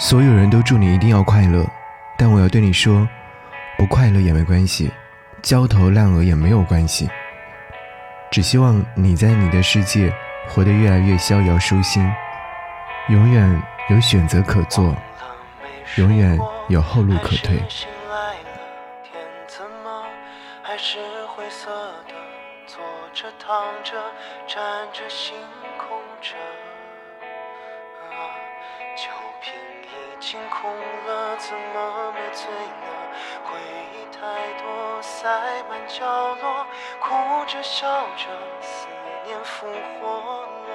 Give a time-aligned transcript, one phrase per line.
[0.00, 1.62] 所有人都祝你一定要快乐，
[2.16, 3.06] 但我要对你说，
[3.76, 4.90] 不快乐也没关系，
[5.42, 7.06] 焦头烂额也没有关系。
[8.30, 10.10] 只希望你在你的世界
[10.48, 12.10] 活得越来越逍遥舒心，
[13.10, 14.96] 永远有选择可做，
[15.96, 16.38] 永远
[16.70, 17.56] 有后路可退。
[17.56, 17.60] 已
[25.12, 25.34] 经
[25.78, 26.00] 空
[30.30, 32.86] 心空了，怎么没醉呢？
[33.42, 33.58] 回
[33.90, 34.20] 忆太
[34.62, 35.28] 多，塞
[35.68, 36.64] 满角落，
[37.00, 38.28] 哭着笑着，
[38.60, 38.86] 思
[39.26, 40.06] 念复活
[40.46, 40.70] 了。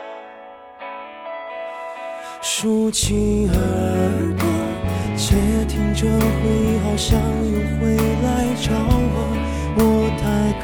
[2.41, 3.55] 竖起耳
[4.37, 4.45] 朵，
[5.15, 5.37] 窃
[5.69, 9.17] 听着回忆，好像又回来找我。
[9.77, 9.79] 我
[10.19, 10.54] 太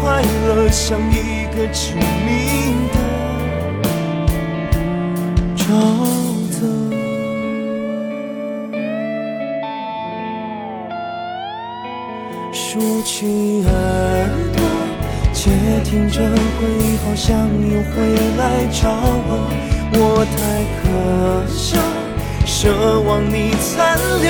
[0.00, 2.96] 快乐像一个致命的
[5.56, 5.62] 沼
[6.50, 6.56] 泽。
[12.52, 13.70] 竖起耳
[14.54, 14.58] 朵，
[15.32, 15.50] 窃
[15.84, 16.26] 听着回
[16.80, 17.26] 忆，好像
[17.62, 17.96] 又回
[18.36, 18.40] 来
[18.70, 18.90] 找
[19.28, 19.30] 我。
[19.90, 19.96] 我
[20.36, 20.36] 太
[20.78, 20.84] 可
[21.52, 21.78] 笑，
[22.46, 22.56] 奢
[23.00, 24.28] 望你残留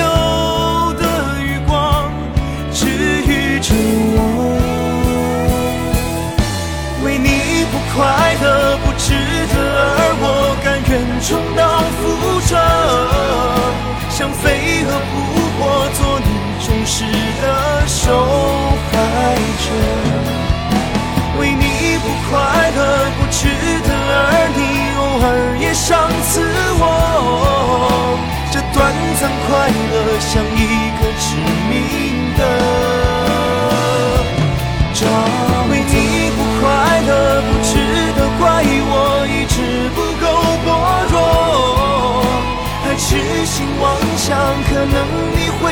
[25.79, 26.41] 尔也伤刺
[26.79, 26.83] 我。
[28.51, 28.77] 这短
[29.19, 29.47] 暂快
[29.91, 30.57] 乐像一
[30.99, 31.25] 个致
[31.69, 31.73] 命
[32.37, 32.41] 的
[34.93, 35.01] 沼泽。
[35.69, 35.93] 为你
[36.35, 36.63] 不快
[37.07, 37.09] 乐
[37.41, 37.71] 不值
[38.17, 38.43] 得，怪
[38.91, 38.93] 我
[39.27, 39.55] 一直
[39.95, 40.25] 不够
[40.65, 40.67] 懦
[41.11, 41.15] 弱。
[42.83, 43.85] 还痴心妄
[44.17, 44.27] 想，
[44.67, 44.95] 可能
[45.35, 45.63] 你会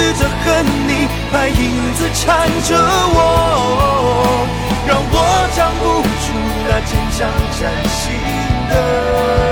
[0.00, 2.74] 试着恨你，把影子缠着
[3.12, 4.46] 我，
[4.88, 5.14] 让我
[5.54, 5.84] 唱不
[6.22, 6.32] 出
[6.66, 7.28] 那坚强
[7.60, 8.00] 崭新
[8.70, 9.49] 的。